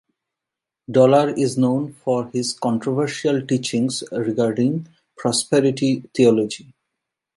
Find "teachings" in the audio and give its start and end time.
3.45-4.03